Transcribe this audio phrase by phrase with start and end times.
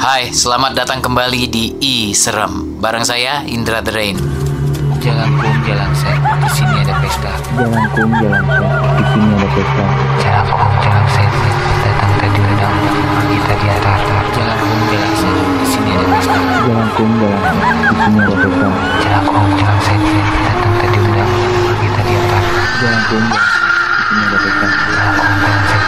[0.00, 2.80] Hai, selamat datang kembali di I Serem.
[2.80, 4.16] Bareng saya Indra The Rain.
[4.96, 6.16] Jalan kum, jalan set.
[6.16, 7.28] Di sini ada pesta.
[7.52, 8.64] Jalan kum, jalan set.
[8.96, 9.84] Di sini ada pesta.
[10.24, 11.30] Jalan kum, jalan set.
[11.84, 12.76] Datang tadi undang,
[13.12, 14.00] pergi tadi atas.
[14.32, 15.36] Jalan kum, jalan set.
[15.36, 16.38] Di sini ada pesta.
[16.64, 17.60] Jalan kum, jalan set.
[17.60, 18.68] Di sini ada pesta.
[19.04, 20.00] Jalan kum, jalan set.
[20.48, 21.30] Datang tadi undang,
[21.76, 22.44] pergi tadi atas.
[22.80, 23.68] Jalan kum, jalan set.
[23.68, 24.64] Di sini ada pesta.
[24.64, 25.79] Jalan kum, jalan set.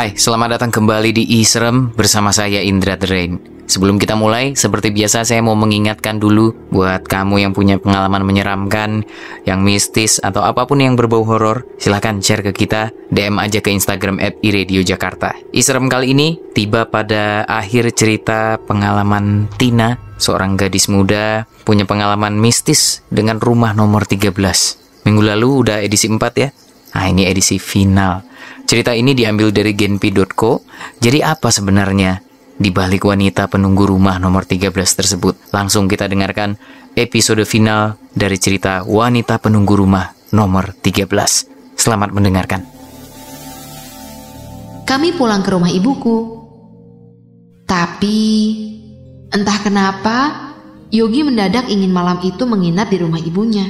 [0.00, 3.36] Hai, selamat datang kembali di I Serem bersama saya Indra The Rain.
[3.68, 9.04] Sebelum kita mulai, seperti biasa saya mau mengingatkan dulu buat kamu yang punya pengalaman menyeramkan,
[9.44, 13.68] yang mistis atau apa pun yang berbau horor, silahkan share ke kita, DM aja ke
[13.76, 15.36] Instagram at iRadio Jakarta.
[15.52, 22.40] I Serem kali ini tiba pada akhir cerita pengalaman Tina, seorang gadis muda punya pengalaman
[22.40, 24.32] mistis dengan rumah nomor 13.
[25.04, 26.48] Minggu lalu udah edisi 4 ya.
[26.94, 28.22] Nah ini edisi final.
[28.66, 30.62] Cerita ini diambil dari genpi.co.
[30.98, 32.22] Jadi apa sebenarnya
[32.60, 35.50] di balik wanita penunggu rumah nomor 13 tersebut?
[35.50, 36.54] Langsung kita dengarkan
[36.94, 41.06] episode final dari cerita wanita penunggu rumah nomor 13.
[41.78, 42.62] Selamat mendengarkan.
[44.86, 46.42] Kami pulang ke rumah ibuku.
[47.66, 48.18] Tapi
[49.30, 50.16] entah kenapa
[50.90, 53.62] Yogi mendadak ingin malam itu menginap di rumah ibunya.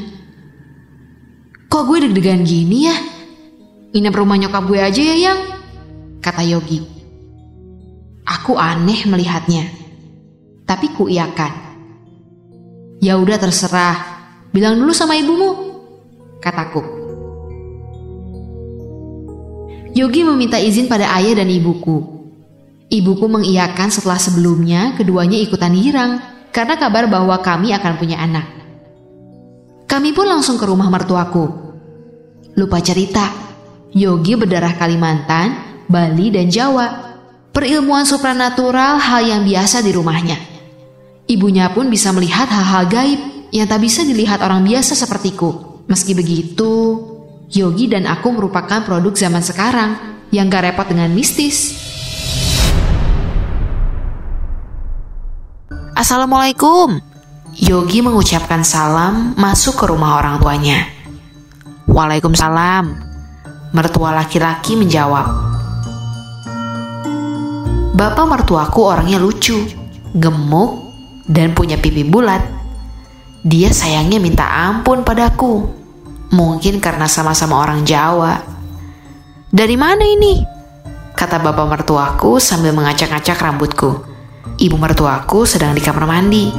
[1.68, 2.96] Kok gue deg-degan gini ya?
[3.90, 5.40] Nginep rumah nyokap gue aja ya, Yang?
[6.22, 6.78] Kata Yogi.
[8.22, 9.66] Aku aneh melihatnya.
[10.62, 11.50] Tapi ku iakan.
[13.02, 13.98] Ya udah terserah.
[14.54, 15.74] Bilang dulu sama ibumu.
[16.38, 17.00] Kataku.
[19.90, 22.22] Yogi meminta izin pada ayah dan ibuku.
[22.86, 26.22] Ibuku mengiyakan setelah sebelumnya keduanya ikutan girang
[26.54, 28.46] karena kabar bahwa kami akan punya anak.
[29.90, 31.50] Kami pun langsung ke rumah mertuaku.
[32.54, 33.49] Lupa cerita,
[33.90, 37.10] Yogi berdarah Kalimantan, Bali, dan Jawa.
[37.50, 40.38] Perilmuan supranatural hal yang biasa di rumahnya.
[41.26, 43.20] Ibunya pun bisa melihat hal-hal gaib
[43.50, 45.82] yang tak bisa dilihat orang biasa sepertiku.
[45.90, 47.02] Meski begitu,
[47.50, 49.98] Yogi dan aku merupakan produk zaman sekarang
[50.30, 51.74] yang gak repot dengan mistis.
[55.98, 57.02] Assalamualaikum.
[57.58, 60.86] Yogi mengucapkan salam masuk ke rumah orang tuanya.
[61.90, 63.09] Waalaikumsalam.
[63.70, 65.26] Mertua laki-laki menjawab.
[67.94, 69.62] Bapak mertuaku orangnya lucu,
[70.10, 70.90] gemuk,
[71.30, 72.42] dan punya pipi bulat.
[73.46, 75.70] Dia sayangnya minta ampun padaku.
[76.34, 78.42] Mungkin karena sama-sama orang Jawa.
[79.50, 80.42] Dari mana ini?
[81.14, 84.02] Kata bapak mertuaku sambil mengacak-acak rambutku.
[84.58, 86.50] Ibu mertuaku sedang di kamar mandi.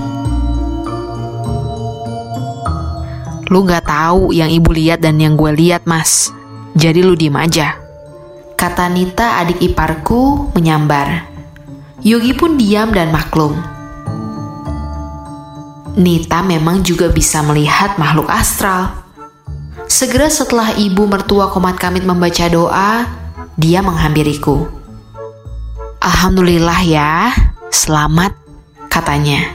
[3.52, 6.32] Lu gak tahu yang ibu lihat dan yang gue lihat, mas.
[6.72, 7.76] Jadi lu diem aja.
[8.56, 11.28] Kata Nita adik iparku menyambar.
[12.02, 13.58] Yogi pun diam dan maklum.
[16.00, 18.96] Nita memang juga bisa melihat makhluk astral.
[19.92, 23.04] Segera setelah ibu mertua Komat Kamit membaca doa,
[23.60, 24.72] dia menghampiriku.
[26.00, 27.36] Alhamdulillah ya,
[27.70, 28.32] selamat,
[28.88, 29.52] katanya.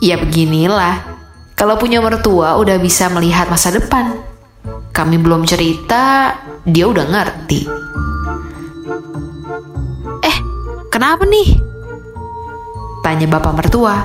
[0.00, 1.04] Ya beginilah,
[1.52, 4.29] kalau punya mertua udah bisa melihat masa depan.
[4.90, 6.34] Kami belum cerita,
[6.66, 7.60] dia udah ngerti.
[10.26, 10.36] Eh,
[10.90, 11.56] kenapa nih?
[13.00, 13.96] Tanya bapak mertua.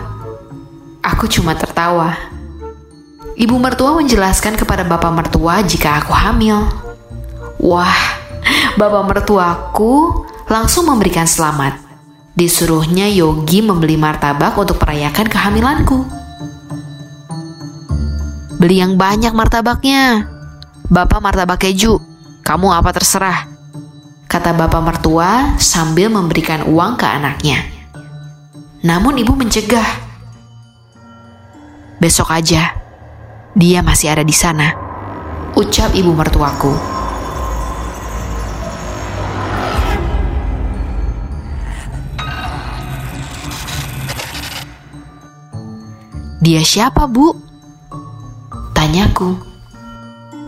[1.04, 2.16] Aku cuma tertawa.
[3.36, 6.64] Ibu mertua menjelaskan kepada bapak mertua jika aku hamil.
[7.60, 8.00] Wah,
[8.80, 11.82] bapak mertuaku langsung memberikan selamat.
[12.36, 16.04] Disuruhnya Yogi membeli martabak untuk merayakan kehamilanku.
[18.56, 20.35] Beli yang banyak martabaknya.
[20.86, 21.98] Bapak martabak keju,
[22.46, 23.50] kamu apa terserah.
[24.30, 27.66] Kata bapak mertua sambil memberikan uang ke anaknya.
[28.86, 30.06] Namun ibu mencegah.
[31.98, 32.78] Besok aja,
[33.58, 34.78] dia masih ada di sana.
[35.58, 36.78] Ucap ibu mertuaku.
[46.46, 47.34] Dia siapa, Bu?
[48.78, 49.55] Tanyaku.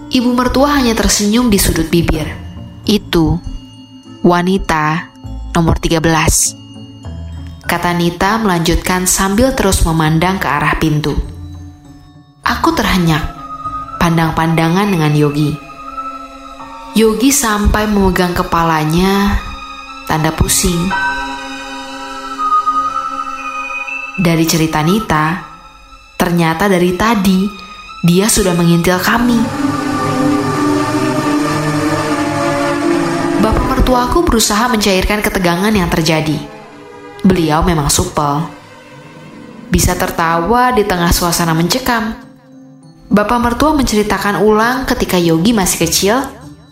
[0.07, 2.31] Ibu mertua hanya tersenyum di sudut bibir.
[2.87, 3.35] Itu
[4.23, 5.11] wanita
[5.51, 5.99] nomor 13.
[7.67, 11.11] Kata Nita melanjutkan sambil terus memandang ke arah pintu.
[12.39, 13.19] Aku terhenyak,
[13.99, 15.51] pandang-pandangan dengan Yogi.
[16.95, 19.35] Yogi sampai memegang kepalanya,
[20.07, 20.87] tanda pusing.
[24.15, 25.43] Dari cerita Nita,
[26.15, 27.67] ternyata dari tadi
[28.07, 29.76] dia sudah mengintil kami.
[33.87, 36.35] Mertuaku berusaha mencairkan ketegangan yang terjadi.
[37.23, 38.43] Beliau memang supel.
[39.71, 42.19] Bisa tertawa di tengah suasana mencekam.
[43.07, 46.19] Bapak mertua menceritakan ulang ketika Yogi masih kecil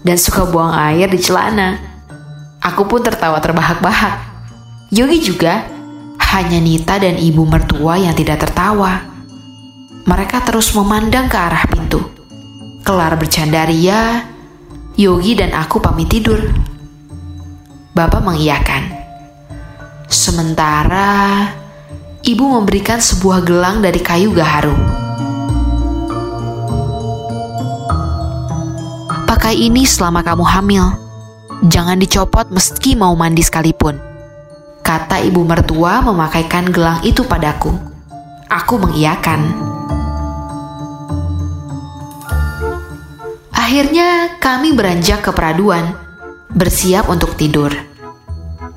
[0.03, 1.79] dan suka buang air di celana.
[2.59, 4.19] Aku pun tertawa terbahak-bahak.
[4.91, 5.63] Yogi juga,
[6.19, 9.07] hanya Nita dan ibu mertua yang tidak tertawa.
[10.03, 12.11] Mereka terus memandang ke arah pintu.
[12.83, 14.27] Kelar bercanda ria,
[14.99, 16.74] Yogi dan aku pamit tidur.
[17.95, 18.91] Bapak mengiyakan.
[20.11, 21.47] Sementara
[22.27, 24.75] ibu memberikan sebuah gelang dari kayu gaharu.
[29.23, 30.85] Pakai ini selama kamu hamil.
[31.71, 33.95] Jangan dicopot meski mau mandi sekalipun.
[34.83, 37.71] Kata ibu mertua memakaikan gelang itu padaku.
[38.51, 39.39] Aku mengiyakan.
[43.55, 46.04] Akhirnya kami beranjak ke peraduan,
[46.55, 47.69] bersiap untuk tidur.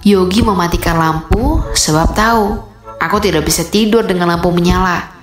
[0.03, 2.47] Yogi mematikan lampu sebab tahu
[2.99, 5.15] aku tidak bisa tidur dengan lampu menyala.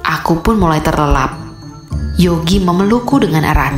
[0.00, 1.36] Aku pun mulai terlelap.
[2.16, 3.76] Yogi memelukku dengan erat.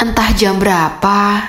[0.00, 1.44] Entah jam berapa,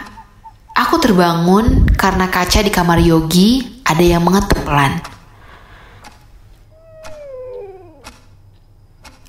[0.76, 5.00] aku terbangun karena kaca di kamar Yogi ada yang mengetuk pelan.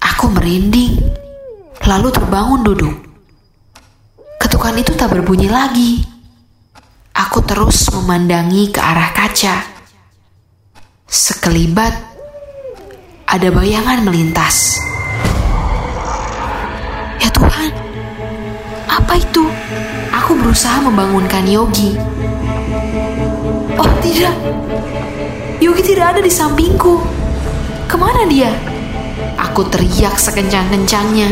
[0.02, 0.98] Aku merinding,
[1.84, 2.96] lalu terbangun duduk.
[4.40, 6.02] Ketukan itu tak berbunyi lagi.
[7.12, 9.60] Aku terus memandangi ke arah kaca.
[11.06, 11.92] Sekelibat,
[13.28, 14.80] ada bayangan melintas.
[17.20, 17.70] Ya Tuhan,
[18.88, 19.44] apa itu?
[20.12, 21.92] Aku berusaha membangunkan Yogi.
[23.76, 24.34] Oh tidak,
[25.60, 27.00] Yogi tidak ada di sampingku.
[27.84, 28.71] Ke mana dia?
[29.36, 31.28] Aku teriak sekencang-kencangnya.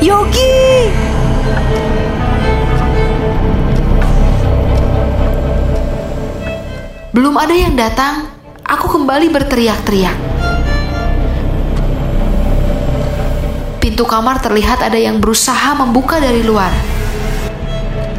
[0.00, 0.88] Yogi!
[7.12, 8.24] Belum ada yang datang,
[8.64, 10.16] aku kembali berteriak-teriak.
[13.84, 16.72] Pintu kamar terlihat ada yang berusaha membuka dari luar.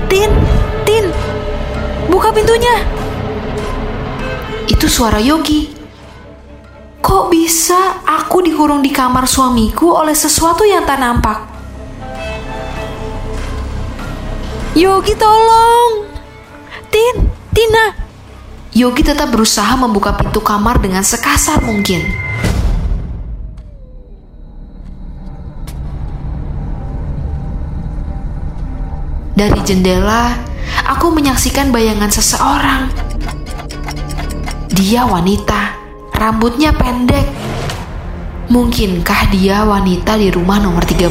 [0.05, 0.29] Tin,
[0.85, 1.09] Tin,
[2.05, 2.85] buka pintunya.
[4.69, 5.72] Itu suara Yogi.
[7.03, 11.43] Kok bisa aku dikurung di kamar suamiku oleh sesuatu yang tak nampak?
[14.73, 16.07] Yogi tolong.
[16.87, 17.91] Tin, Tina.
[18.71, 22.07] Yogi tetap berusaha membuka pintu kamar dengan sekasar mungkin.
[29.35, 30.39] Dari jendela,
[30.87, 32.87] aku menyaksikan bayangan seseorang.
[34.71, 35.82] Dia wanita,
[36.17, 37.25] rambutnya pendek.
[38.51, 41.09] Mungkinkah dia wanita di rumah nomor 13?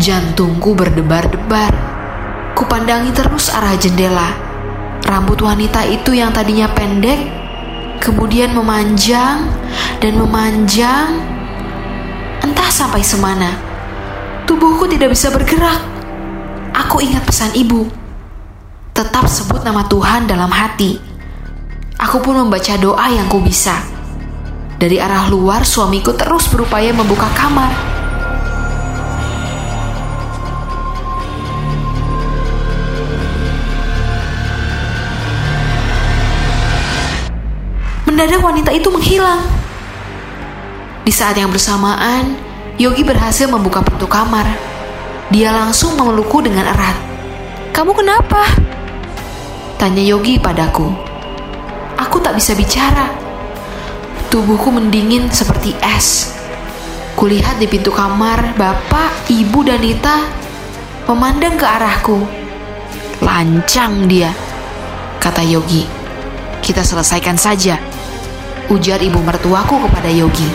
[0.00, 1.70] Jantungku berdebar-debar.
[2.56, 4.32] Kupandangi terus arah jendela.
[5.04, 7.20] Rambut wanita itu yang tadinya pendek,
[8.00, 9.50] kemudian memanjang
[10.00, 11.20] dan memanjang,
[12.40, 13.52] entah sampai semana.
[14.48, 15.78] Tubuhku tidak bisa bergerak.
[16.72, 17.86] Aku ingat pesan ibu.
[18.96, 21.11] Tetap sebut nama Tuhan dalam hati.
[22.02, 23.78] Aku pun membaca doa yang ku bisa.
[24.74, 27.70] Dari arah luar, suamiku terus berupaya membuka kamar.
[38.02, 39.46] Mendadak wanita itu menghilang.
[41.06, 42.34] Di saat yang bersamaan,
[42.82, 44.50] Yogi berhasil membuka pintu kamar.
[45.30, 46.98] Dia langsung memelukku dengan erat.
[47.70, 48.42] "Kamu kenapa?"
[49.78, 51.11] tanya Yogi padaku.
[52.02, 53.14] Aku tak bisa bicara.
[54.26, 56.34] Tubuhku mendingin seperti es.
[57.14, 60.26] Kulihat di pintu kamar bapak, ibu, dan Nita
[61.06, 62.18] memandang ke arahku.
[63.22, 64.34] Lancang dia,
[65.22, 65.86] kata Yogi.
[66.58, 67.78] Kita selesaikan saja,
[68.66, 70.48] ujar ibu mertuaku kepada Yogi.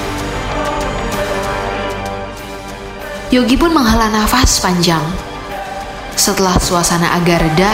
[3.32, 5.04] Yogi pun menghela nafas panjang.
[6.18, 7.72] Setelah suasana agak reda,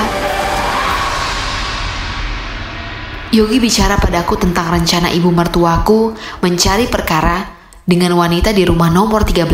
[3.34, 6.14] Yogi bicara padaku tentang rencana ibu mertuaku
[6.46, 7.42] mencari perkara
[7.82, 9.50] dengan wanita di rumah nomor 13.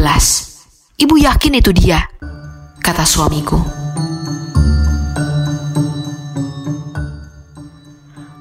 [1.00, 2.04] Ibu yakin itu dia,
[2.84, 3.56] kata suamiku.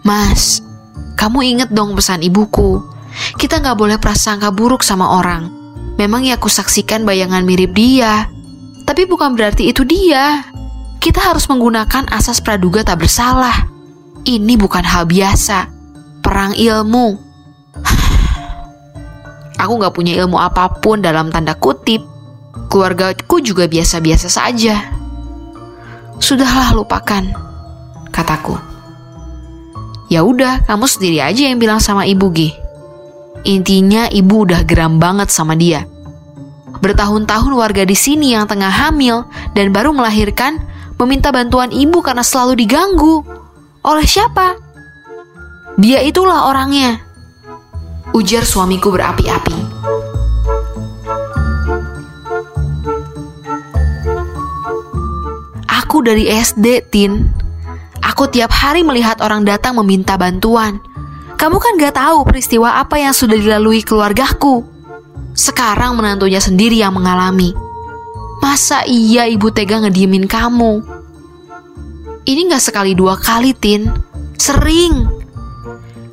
[0.03, 0.59] Mas,
[1.15, 2.83] kamu inget dong pesan ibuku.
[3.39, 5.55] Kita nggak boleh prasangka buruk sama orang.
[6.03, 8.27] Memang ya aku saksikan bayangan mirip dia.
[8.83, 10.43] Tapi bukan berarti itu dia.
[10.99, 13.78] Kita harus menggunakan asas praduga tak bersalah.
[14.29, 15.73] Ini bukan hal biasa.
[16.21, 17.17] Perang ilmu.
[19.65, 22.05] Aku nggak punya ilmu apa pun dalam tanda kutip.
[22.69, 24.77] Keluargaku juga biasa-biasa saja.
[26.21, 27.25] Sudahlah lupakan,
[28.13, 28.61] kataku.
[30.13, 32.53] Ya udah, kamu sendiri aja yang bilang sama ibu G.
[33.49, 35.89] Intinya ibu udah geram banget sama dia.
[36.85, 39.25] Bertahun-tahun warga di sini yang tengah hamil
[39.57, 40.61] dan baru melahirkan
[41.01, 43.38] meminta bantuan ibu karena selalu diganggu.
[43.89, 44.53] Oleh siapa?
[45.81, 47.01] Dia itulah orangnya.
[48.13, 49.57] Ujar suamiku berapi-api.
[55.65, 57.33] Aku dari SD, Tin.
[58.05, 60.85] Aku tiap hari melihat orang datang meminta bantuan.
[61.41, 64.69] Kamu kan gak tahu peristiwa apa yang sudah dilalui keluargaku.
[65.33, 67.57] Sekarang menantunya sendiri yang mengalami.
[68.45, 70.98] Masa iya ibu tega ngediemin kamu?
[72.29, 73.89] Ini gak sekali dua kali, Tin.
[74.37, 75.09] Sering.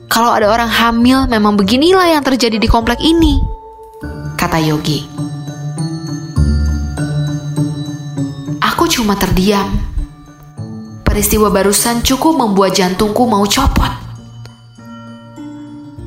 [0.07, 3.43] Kalau ada orang hamil, memang beginilah yang terjadi di komplek ini.
[4.39, 5.03] Kata Yogi.
[8.63, 9.75] Aku cuma terdiam.
[11.03, 13.91] Peristiwa barusan cukup membuat jantungku mau copot.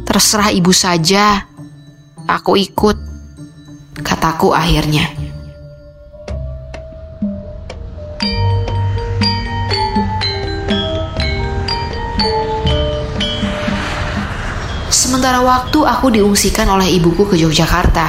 [0.08, 1.44] Terserah ibu saja.
[2.24, 2.96] Aku ikut.
[4.00, 5.17] Kataku akhirnya.
[15.18, 18.06] Sementara waktu aku diungsikan oleh ibuku ke Yogyakarta.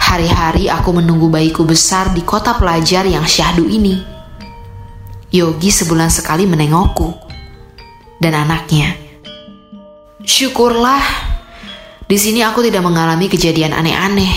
[0.00, 4.00] Hari-hari aku menunggu bayiku besar di kota pelajar yang syahdu ini.
[5.28, 7.12] Yogi sebulan sekali menengokku
[8.24, 8.96] dan anaknya.
[10.24, 11.04] Syukurlah,
[12.08, 14.32] di sini aku tidak mengalami kejadian aneh-aneh.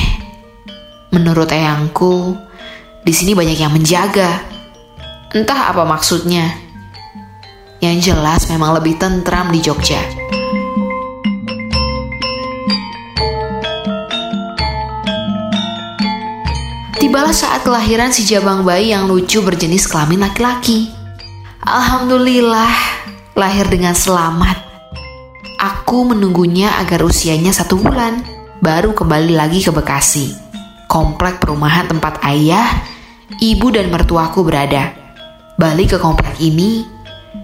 [1.16, 2.36] Menurut eyangku,
[3.00, 4.44] di sini banyak yang menjaga.
[5.32, 6.52] Entah apa maksudnya.
[7.80, 10.04] Yang jelas memang lebih tentram di Jogja.
[17.14, 20.90] Tibalah saat kelahiran si jabang bayi yang lucu berjenis kelamin laki-laki.
[21.62, 22.74] Alhamdulillah,
[23.38, 24.58] lahir dengan selamat.
[25.62, 28.26] Aku menunggunya agar usianya satu bulan,
[28.66, 30.34] baru kembali lagi ke Bekasi.
[30.90, 32.82] Komplek perumahan tempat ayah,
[33.38, 34.98] ibu dan mertuaku berada.
[35.62, 36.82] Balik ke komplek ini,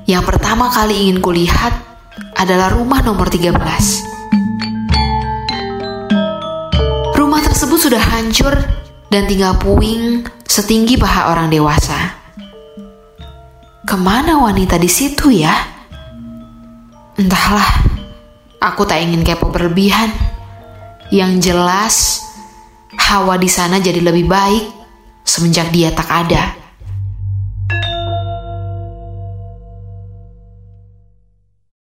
[0.09, 1.77] yang pertama kali ingin kulihat
[2.41, 3.53] adalah rumah nomor 13.
[7.13, 12.17] Rumah tersebut sudah hancur dan tinggal puing setinggi paha orang dewasa.
[13.85, 15.53] Ke mana wanita di situ ya?
[17.17, 17.85] Entahlah,
[18.61, 20.13] aku tak ingin kepo berlebihan.
[21.09, 21.95] Yang jelas,
[22.93, 24.65] hawa di sana jadi lebih baik
[25.25, 26.58] semenjak dia tak ada.